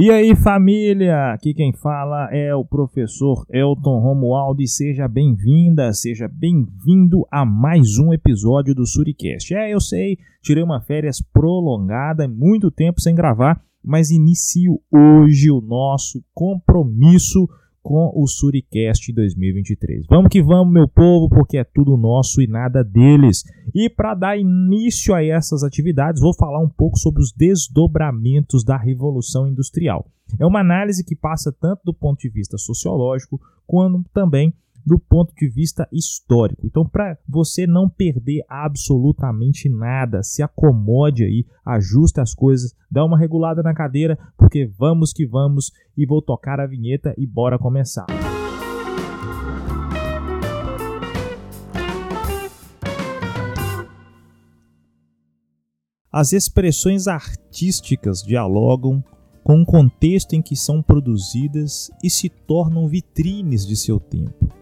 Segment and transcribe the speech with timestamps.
[0.00, 1.32] E aí, família?
[1.32, 7.98] Aqui quem fala é o professor Elton Romualdo e seja bem-vinda, seja bem-vindo a mais
[7.98, 9.52] um episódio do Suricast.
[9.52, 15.60] É, eu sei, tirei uma férias prolongada, muito tempo sem gravar, mas inicio hoje o
[15.60, 17.48] nosso compromisso
[17.88, 20.04] com o Suricast 2023.
[20.10, 23.42] Vamos que vamos, meu povo, porque é tudo nosso e nada deles.
[23.74, 28.76] E para dar início a essas atividades, vou falar um pouco sobre os desdobramentos da
[28.76, 30.06] Revolução Industrial.
[30.38, 34.52] É uma análise que passa tanto do ponto de vista sociológico quanto também
[34.88, 36.66] do ponto de vista histórico.
[36.66, 43.18] Então, para você não perder absolutamente nada, se acomode aí, ajuste as coisas, dá uma
[43.18, 48.06] regulada na cadeira, porque vamos que vamos e vou tocar a vinheta e bora começar.
[56.10, 59.04] As expressões artísticas dialogam
[59.44, 64.57] com o contexto em que são produzidas e se tornam vitrines de seu tempo.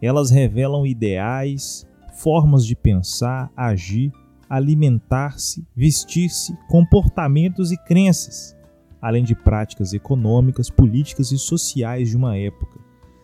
[0.00, 4.12] Elas revelam ideais, formas de pensar, agir,
[4.48, 8.56] alimentar-se, vestir-se, comportamentos e crenças,
[9.00, 12.80] além de práticas econômicas, políticas e sociais de uma época,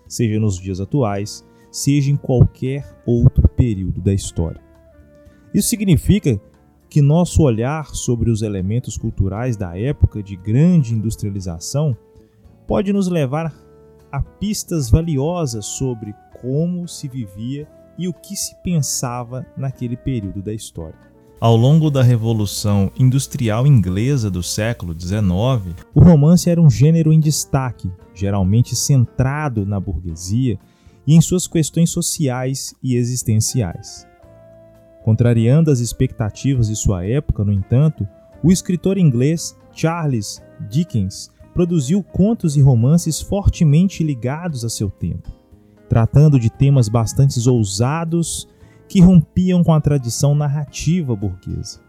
[0.06, 4.61] seja nos dias atuais, seja em qualquer outro período da história.
[5.52, 6.40] Isso significa
[6.88, 11.96] que nosso olhar sobre os elementos culturais da época de grande industrialização
[12.66, 13.52] pode nos levar
[14.11, 16.14] a pistas valiosas sobre
[16.47, 17.66] como se vivia
[17.98, 20.94] e o que se pensava naquele período da história.
[21.41, 27.19] Ao longo da Revolução Industrial Inglesa do século XIX, o romance era um gênero em
[27.19, 30.56] destaque, geralmente centrado na burguesia
[31.05, 34.06] e em suas questões sociais e existenciais.
[35.02, 38.06] Contrariando as expectativas de sua época, no entanto,
[38.41, 45.36] o escritor inglês Charles Dickens produziu contos e romances fortemente ligados a seu tempo
[45.89, 48.48] tratando de temas bastante ousados
[48.89, 51.80] que rompiam com a tradição narrativa burguesa.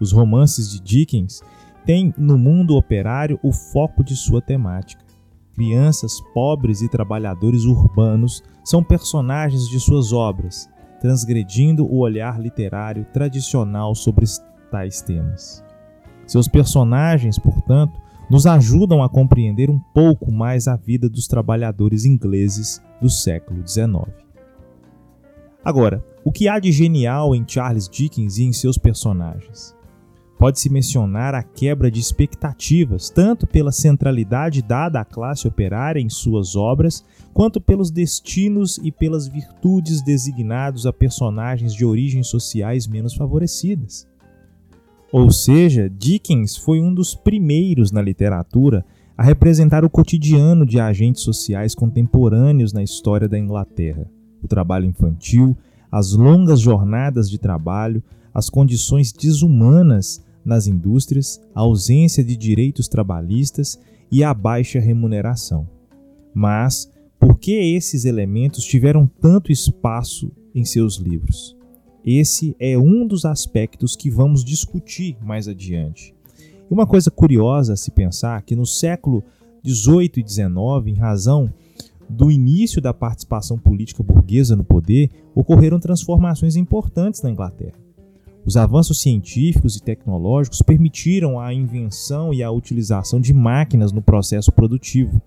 [0.00, 1.40] Os romances de Dickens
[1.84, 5.02] têm no mundo operário o foco de sua temática.
[5.54, 10.68] Crianças pobres e trabalhadores urbanos são personagens de suas obras,
[11.00, 14.26] transgredindo o olhar literário tradicional sobre
[14.70, 15.64] tais temas.
[16.26, 22.82] Seus personagens, portanto, nos ajudam a compreender um pouco mais a vida dos trabalhadores ingleses
[23.04, 24.08] do século XIX.
[25.62, 29.76] Agora, o que há de genial em Charles Dickens e em seus personagens?
[30.38, 36.56] Pode-se mencionar a quebra de expectativas, tanto pela centralidade dada à classe operária em suas
[36.56, 37.04] obras,
[37.34, 44.08] quanto pelos destinos e pelas virtudes designados a personagens de origens sociais menos favorecidas.
[45.12, 48.84] Ou seja, Dickens foi um dos primeiros na literatura
[49.16, 54.10] a representar o cotidiano de agentes sociais contemporâneos na história da Inglaterra:
[54.42, 55.56] o trabalho infantil,
[55.90, 63.78] as longas jornadas de trabalho, as condições desumanas nas indústrias, a ausência de direitos trabalhistas
[64.10, 65.68] e a baixa remuneração.
[66.34, 71.56] Mas por que esses elementos tiveram tanto espaço em seus livros?
[72.04, 76.13] Esse é um dos aspectos que vamos discutir mais adiante.
[76.70, 79.22] E uma coisa curiosa a se pensar que no século
[79.62, 81.52] 18 e 19, em razão
[82.08, 87.84] do início da participação política burguesa no poder, ocorreram transformações importantes na Inglaterra.
[88.44, 94.52] Os avanços científicos e tecnológicos permitiram a invenção e a utilização de máquinas no processo
[94.52, 95.20] produtivo,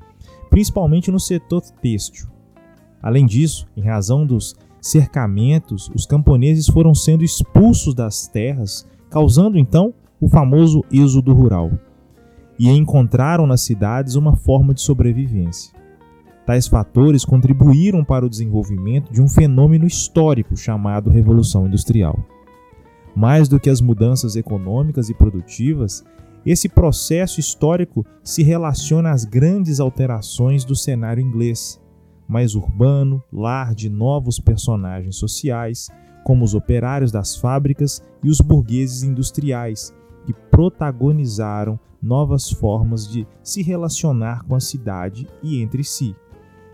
[0.52, 2.28] principalmente no setor têxtil.
[3.02, 9.94] Além disso, em razão dos cercamentos, os camponeses foram sendo expulsos das terras, causando então
[10.20, 11.72] o famoso êxodo rural,
[12.60, 15.76] e encontraram nas cidades uma forma de sobrevivência.
[16.46, 22.18] Tais fatores contribuíram para o desenvolvimento de um fenômeno histórico chamado Revolução Industrial.
[23.16, 26.04] Mais do que as mudanças econômicas e produtivas,
[26.46, 31.82] esse processo histórico se relaciona às grandes alterações do cenário inglês,
[32.28, 35.90] mais urbano, lar de novos personagens sociais,
[36.24, 39.94] como os operários das fábricas e os burgueses industriais,
[40.28, 46.14] que protagonizaram novas formas de se relacionar com a cidade e entre si.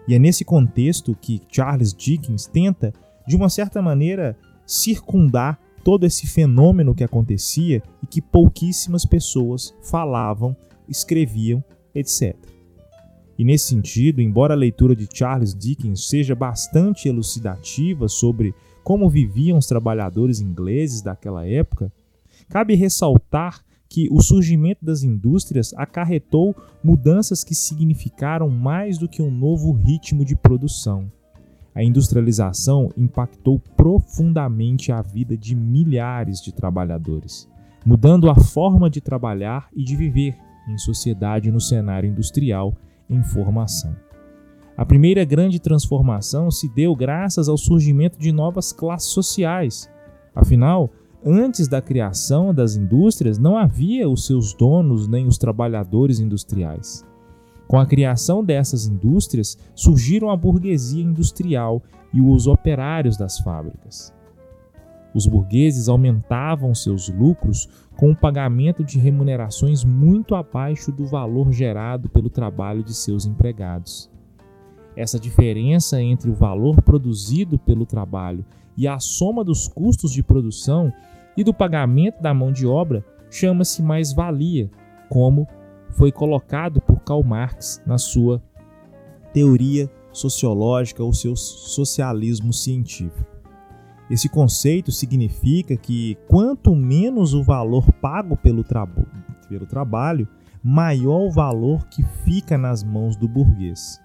[0.07, 2.91] E é nesse contexto que Charles Dickens tenta,
[3.27, 4.35] de uma certa maneira,
[4.65, 10.57] circundar todo esse fenômeno que acontecia e que pouquíssimas pessoas falavam,
[10.89, 11.63] escreviam,
[11.94, 12.35] etc.
[13.38, 19.59] E nesse sentido, embora a leitura de Charles Dickens seja bastante elucidativa sobre como viviam
[19.59, 21.91] os trabalhadores ingleses daquela época,
[22.43, 29.29] cabe ressaltar que o surgimento das indústrias acarretou mudanças que significaram mais do que um
[29.29, 31.11] novo ritmo de produção.
[31.75, 37.47] A industrialização impactou profundamente a vida de milhares de trabalhadores,
[37.85, 40.35] mudando a forma de trabalhar e de viver
[40.67, 42.75] em sociedade no cenário industrial
[43.09, 43.95] em formação.
[44.75, 49.87] A primeira grande transformação se deu graças ao surgimento de novas classes sociais.
[50.33, 50.89] Afinal,
[51.25, 57.05] antes da criação das indústrias, não havia os seus donos nem os trabalhadores industriais.
[57.67, 61.81] Com a criação dessas indústrias, surgiram a burguesia industrial
[62.13, 64.13] e os operários das fábricas.
[65.13, 72.09] Os burgueses aumentavam seus lucros com o pagamento de remunerações muito abaixo do valor gerado
[72.09, 74.12] pelo trabalho de seus empregados.
[74.95, 78.45] Essa diferença entre o valor produzido pelo trabalho
[78.77, 80.91] e a soma dos custos de produção
[81.35, 84.69] e do pagamento da mão de obra chama-se mais-valia,
[85.09, 85.47] como
[85.89, 88.41] foi colocado por Karl Marx na sua
[89.31, 93.33] teoria sociológica ou seu socialismo científico.
[94.09, 98.63] Esse conceito significa que quanto menos o valor pago pelo,
[99.49, 100.27] pelo trabalho,
[100.63, 104.02] maior o valor que fica nas mãos do burguês.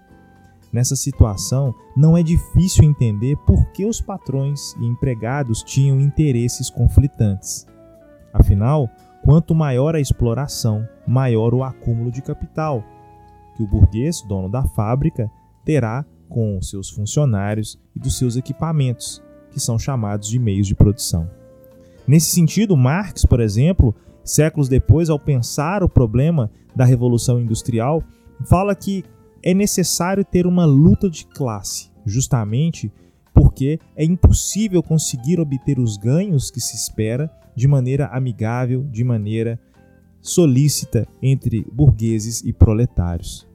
[0.71, 7.65] Nessa situação, não é difícil entender por que os patrões e empregados tinham interesses conflitantes.
[8.31, 8.87] Afinal,
[9.23, 12.83] quanto maior a exploração, maior o acúmulo de capital,
[13.55, 15.29] que o burguês, dono da fábrica,
[15.65, 21.27] terá com seus funcionários e dos seus equipamentos, que são chamados de meios de produção.
[22.07, 28.03] Nesse sentido, Marx, por exemplo, séculos depois, ao pensar o problema da Revolução Industrial,
[28.45, 29.03] fala que
[29.43, 32.91] é necessário ter uma luta de classe, justamente
[33.33, 39.59] porque é impossível conseguir obter os ganhos que se espera de maneira amigável, de maneira
[40.21, 43.47] solícita entre burgueses e proletários.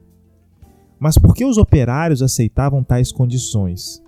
[0.99, 4.01] Mas por que os operários aceitavam tais condições?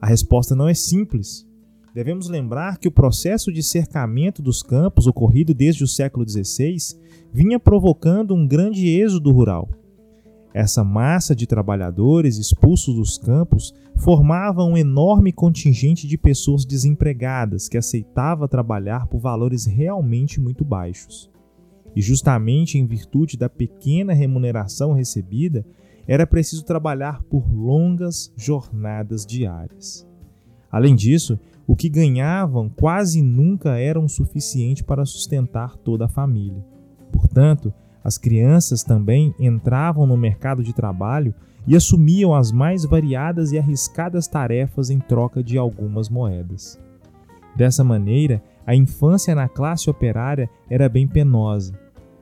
[0.00, 1.46] A resposta não é simples.
[1.94, 6.76] Devemos lembrar que o processo de cercamento dos campos, ocorrido desde o século XVI,
[7.32, 9.68] vinha provocando um grande êxodo rural.
[10.54, 17.78] Essa massa de trabalhadores expulsos dos campos formava um enorme contingente de pessoas desempregadas que
[17.78, 21.30] aceitava trabalhar por valores realmente muito baixos.
[21.96, 25.64] E justamente em virtude da pequena remuneração recebida,
[26.06, 30.06] era preciso trabalhar por longas jornadas diárias.
[30.70, 36.64] Além disso, o que ganhavam quase nunca era o suficiente para sustentar toda a família.
[37.12, 37.72] Portanto,
[38.04, 41.34] as crianças também entravam no mercado de trabalho
[41.66, 46.78] e assumiam as mais variadas e arriscadas tarefas em troca de algumas moedas.
[47.54, 51.78] Dessa maneira, a infância na classe operária era bem penosa.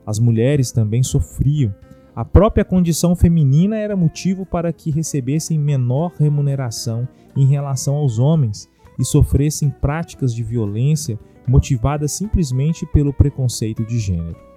[0.07, 1.75] As mulheres também sofriam.
[2.15, 8.69] A própria condição feminina era motivo para que recebessem menor remuneração em relação aos homens
[8.99, 14.50] e sofressem práticas de violência motivadas simplesmente pelo preconceito de gênero.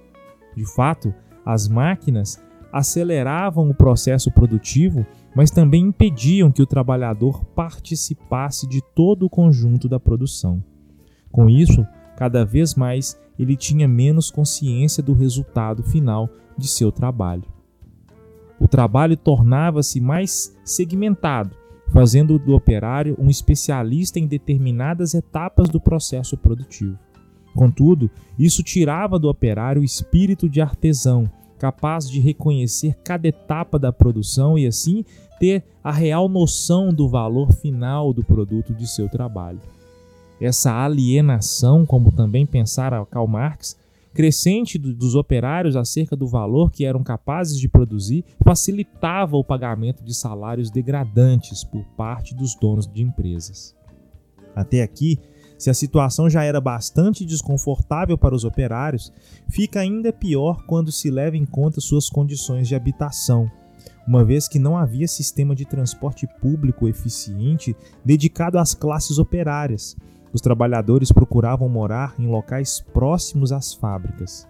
[0.56, 1.14] De fato,
[1.46, 2.42] as máquinas
[2.72, 5.06] aceleravam o processo produtivo,
[5.36, 10.64] mas também impediam que o trabalhador participasse de todo o conjunto da produção.
[11.32, 11.86] Com isso,
[12.16, 17.44] cada vez mais ele tinha menos consciência do resultado final de seu trabalho.
[18.60, 21.56] O trabalho tornava-se mais segmentado,
[21.92, 26.98] fazendo do operário um especialista em determinadas etapas do processo produtivo.
[27.56, 31.30] Contudo, isso tirava do operário o espírito de artesão,
[31.60, 35.06] capaz de reconhecer cada etapa da produção e assim
[35.40, 39.60] ter a real noção do valor final do produto de seu trabalho.
[40.42, 43.78] Essa alienação, como também pensara Karl Marx,
[44.14, 50.14] crescente dos operários acerca do valor que eram capazes de produzir, facilitava o pagamento de
[50.14, 53.76] salários degradantes por parte dos donos de empresas.
[54.56, 55.18] Até aqui,
[55.64, 59.14] se a situação já era bastante desconfortável para os operários,
[59.48, 63.50] fica ainda pior quando se leva em conta suas condições de habitação,
[64.06, 69.96] uma vez que não havia sistema de transporte público eficiente dedicado às classes operárias.
[70.34, 74.46] Os trabalhadores procuravam morar em locais próximos às fábricas.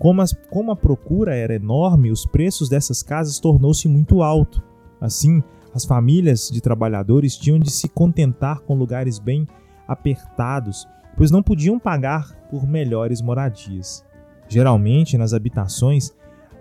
[0.00, 4.60] Como, as, como a procura era enorme, os preços dessas casas tornou-se muito alto.
[5.00, 9.46] Assim, as famílias de trabalhadores tinham de se contentar com lugares bem
[9.86, 14.04] apertados, pois não podiam pagar por melhores moradias.
[14.48, 16.12] Geralmente, nas habitações,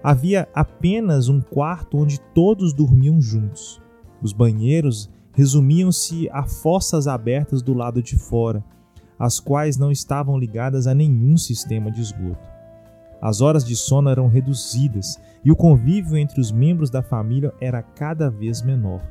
[0.04, 3.82] havia apenas um quarto onde todos dormiam juntos.
[4.22, 8.64] Os banheiros resumiam-se a fossas abertas do lado de fora,
[9.20, 12.56] as quais não estavam ligadas a nenhum sistema de esgoto.
[13.22, 17.82] As horas de sono eram reduzidas e o convívio entre os membros da família era
[17.82, 19.02] cada vez menor.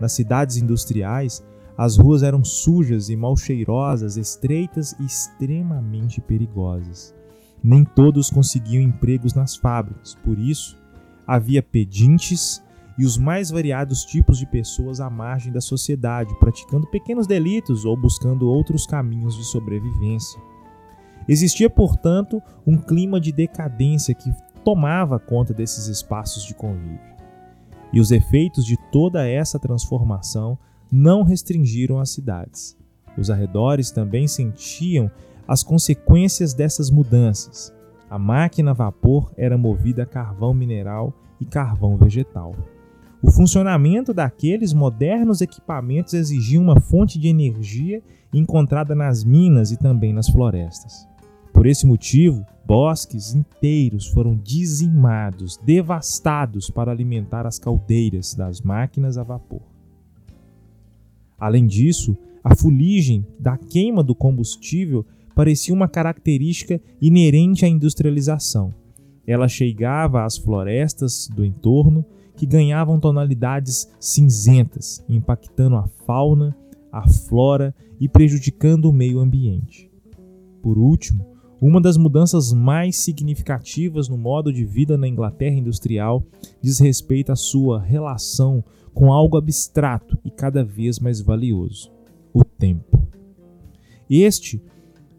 [0.00, 1.44] Nas cidades industriais,
[1.82, 7.12] as ruas eram sujas e mal cheirosas, estreitas e extremamente perigosas.
[7.60, 10.78] Nem todos conseguiam empregos nas fábricas, por isso,
[11.26, 12.62] havia pedintes
[12.96, 18.00] e os mais variados tipos de pessoas à margem da sociedade, praticando pequenos delitos ou
[18.00, 20.40] buscando outros caminhos de sobrevivência.
[21.26, 24.32] Existia, portanto, um clima de decadência que
[24.64, 27.00] tomava conta desses espaços de convívio.
[27.92, 30.56] E os efeitos de toda essa transformação
[30.92, 32.76] não restringiram as cidades.
[33.16, 35.10] Os arredores também sentiam
[35.48, 37.72] as consequências dessas mudanças.
[38.10, 42.54] A máquina a vapor era movida a carvão mineral e carvão vegetal.
[43.22, 50.12] O funcionamento daqueles modernos equipamentos exigia uma fonte de energia encontrada nas minas e também
[50.12, 51.08] nas florestas.
[51.52, 59.22] Por esse motivo, bosques inteiros foram dizimados, devastados para alimentar as caldeiras das máquinas a
[59.22, 59.71] vapor.
[61.42, 68.72] Além disso, a fuligem da queima do combustível parecia uma característica inerente à industrialização.
[69.26, 72.06] Ela chegava às florestas do entorno,
[72.36, 76.56] que ganhavam tonalidades cinzentas, impactando a fauna,
[76.92, 79.90] a flora e prejudicando o meio ambiente.
[80.62, 81.26] Por último,
[81.62, 86.26] uma das mudanças mais significativas no modo de vida na Inglaterra industrial
[86.60, 91.92] diz respeito à sua relação com algo abstrato e cada vez mais valioso:
[92.34, 93.06] o tempo.
[94.10, 94.60] Este,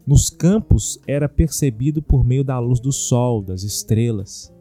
[0.06, 4.52] nos campos, era percebido por meio da luz do sol, das estrelas.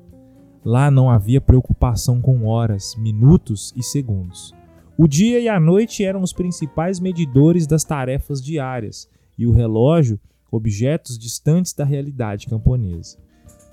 [0.63, 4.55] Lá não havia preocupação com horas, minutos e segundos.
[4.97, 10.17] O dia e a noite eram os principais medidores das tarefas diárias, e o relógio
[10.55, 13.17] objetos distantes da realidade camponesa.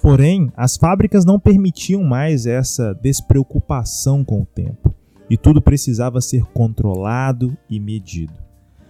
[0.02, 4.94] Porém, as fábricas não permitiam mais essa despreocupação com o tempo,
[5.28, 8.32] e tudo precisava ser controlado e medido.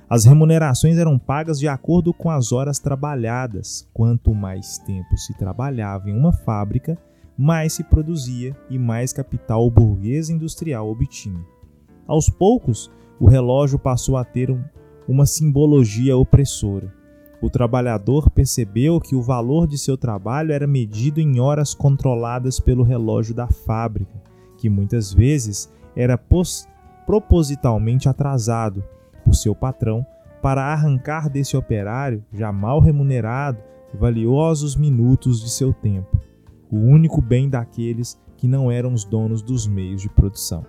[0.08, 3.88] As remunerações eram pagas de acordo com as horas trabalhadas.
[3.92, 6.98] Quanto mais tempo se trabalhava em uma fábrica,
[7.38, 11.44] mais se produzia e mais capital o burguês industrial obtinha.
[12.08, 14.60] Aos poucos, o relógio passou a ter um,
[15.06, 16.92] uma simbologia opressora.
[17.42, 22.82] O trabalhador percebeu que o valor de seu trabalho era medido em horas controladas pelo
[22.82, 24.22] relógio da fábrica,
[24.58, 26.18] que muitas vezes era
[27.06, 28.84] propositalmente atrasado
[29.24, 30.04] por seu patrão
[30.42, 33.58] para arrancar desse operário, já mal remunerado,
[33.94, 36.20] valiosos minutos de seu tempo,
[36.70, 40.64] o único bem daqueles que não eram os donos dos meios de produção.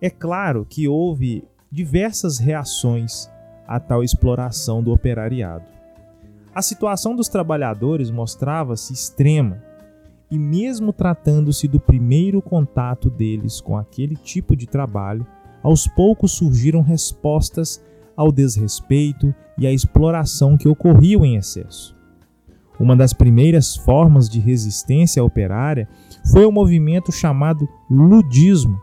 [0.00, 3.30] É claro que houve diversas reações
[3.66, 5.64] a tal exploração do operariado.
[6.54, 9.62] A situação dos trabalhadores mostrava-se extrema,
[10.30, 15.26] e mesmo tratando-se do primeiro contato deles com aquele tipo de trabalho,
[15.62, 17.82] aos poucos surgiram respostas
[18.16, 21.94] ao desrespeito e à exploração que ocorriam em excesso.
[22.78, 25.88] Uma das primeiras formas de resistência operária
[26.30, 28.80] foi o movimento chamado ludismo,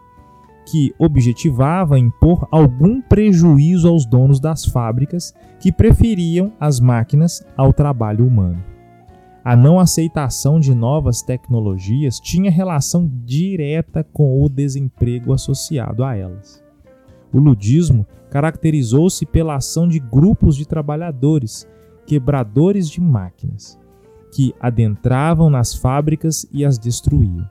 [0.66, 8.26] que objetivava impor algum prejuízo aos donos das fábricas que preferiam as máquinas ao trabalho
[8.26, 8.64] humano.
[9.44, 16.64] A não aceitação de novas tecnologias tinha relação direta com o desemprego associado a elas.
[17.34, 21.68] O ludismo caracterizou-se pela ação de grupos de trabalhadores,
[22.06, 23.80] quebradores de máquinas,
[24.32, 27.50] que adentravam nas fábricas e as destruíam.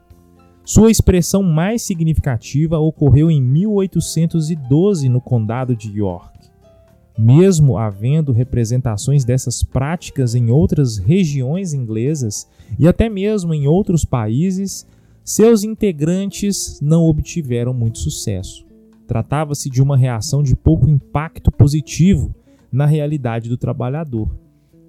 [0.63, 6.39] Sua expressão mais significativa ocorreu em 1812 no Condado de York.
[7.17, 12.47] Mesmo havendo representações dessas práticas em outras regiões inglesas
[12.79, 14.87] e até mesmo em outros países,
[15.23, 18.65] seus integrantes não obtiveram muito sucesso.
[19.07, 22.33] Tratava-se de uma reação de pouco impacto positivo
[22.71, 24.40] na realidade do trabalhador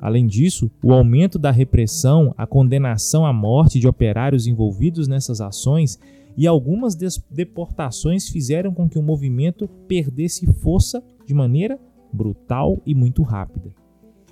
[0.02, 5.96] Além disso, o aumento da repressão, a condenação à morte de operários envolvidos nessas ações
[6.36, 6.96] e algumas
[7.30, 11.78] deportações fizeram com que o movimento perdesse força de maneira
[12.12, 13.72] brutal e muito rápida.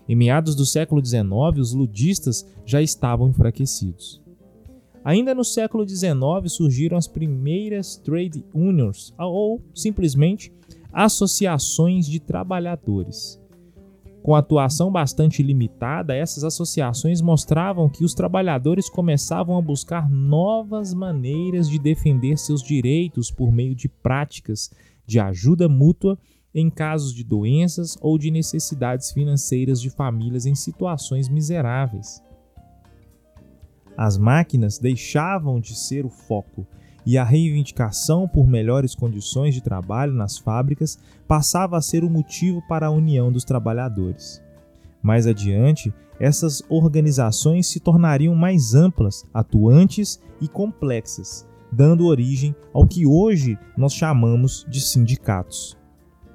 [0.08, 1.22] Em meados do século XIX,
[1.60, 4.20] os ludistas já estavam enfraquecidos.
[5.04, 10.52] Ainda no século XIX surgiram as primeiras trade unions, ou simplesmente
[10.92, 13.39] associações de trabalhadores.
[14.22, 21.68] Com atuação bastante limitada, essas associações mostravam que os trabalhadores começavam a buscar novas maneiras
[21.68, 24.70] de defender seus direitos por meio de práticas
[25.06, 26.18] de ajuda mútua
[26.54, 32.22] em casos de doenças ou de necessidades financeiras de famílias em situações miseráveis.
[33.96, 36.66] As máquinas deixavam de ser o foco
[37.10, 42.62] e a reivindicação por melhores condições de trabalho nas fábricas passava a ser o motivo
[42.68, 44.40] para a união dos trabalhadores.
[45.02, 53.04] Mais adiante, essas organizações se tornariam mais amplas, atuantes e complexas, dando origem ao que
[53.04, 55.76] hoje nós chamamos de sindicatos.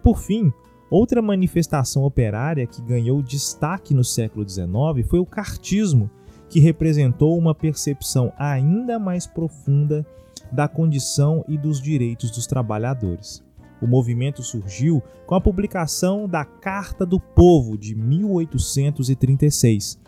[0.03, 0.51] Por fim,
[0.91, 6.09] outra manifestação operária que ganhou destaque no século XIX foi o cartismo,
[6.49, 10.05] que representou uma percepção ainda mais profunda
[10.51, 13.43] da condição e dos direitos dos trabalhadores.
[13.81, 19.99] O movimento surgiu com a publicação da Carta do Povo de 1836,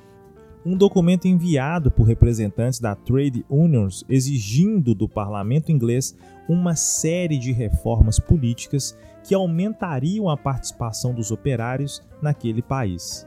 [0.65, 6.15] um documento enviado por representantes da Trade Unions exigindo do parlamento inglês
[6.50, 13.25] uma série de reformas políticas que aumentariam a participação dos operários naquele país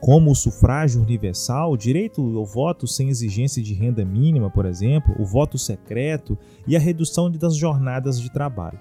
[0.00, 5.14] como o sufrágio universal, o direito ao voto sem exigência de renda mínima, por exemplo,
[5.18, 8.78] o voto secreto e a redução das jornadas de trabalho.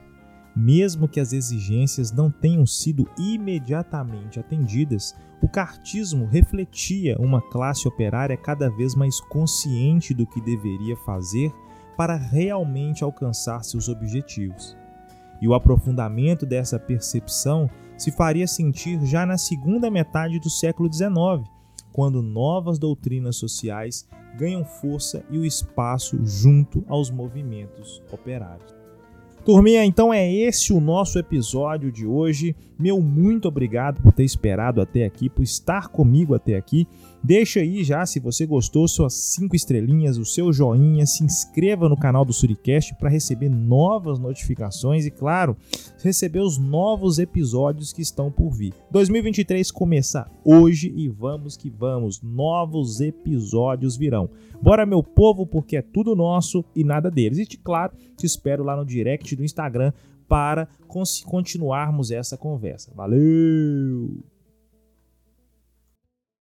[0.56, 8.38] Mesmo que as exigências não tenham sido imediatamente atendidas, o cartismo refletia uma classe operária
[8.38, 11.52] cada vez mais consciente do que deveria fazer
[11.98, 14.78] para realmente alcançar seus objetivos.
[15.42, 21.50] E o aprofundamento dessa percepção se faria sentir já na segunda metade do século XIX,
[21.92, 28.76] quando novas doutrinas sociais ganham força e o espaço junto aos movimentos operários.
[29.46, 32.56] Turminha, então é esse o nosso episódio de hoje.
[32.78, 36.86] Meu muito obrigado por ter esperado até aqui, por estar comigo até aqui.
[37.24, 41.98] Deixa aí já, se você gostou, suas cinco estrelinhas, o seu joinha, se inscreva no
[41.98, 45.56] canal do Suricast para receber novas notificações e, claro,
[46.04, 48.74] receber os novos episódios que estão por vir.
[48.92, 54.30] 2023 começa hoje e vamos que vamos, novos episódios virão.
[54.62, 57.40] Bora, meu povo, porque é tudo nosso e nada deles.
[57.40, 59.92] E, claro, te espero lá no direct do Instagram
[60.28, 60.68] para
[61.26, 62.92] continuarmos essa conversa.
[62.96, 64.24] Valeu!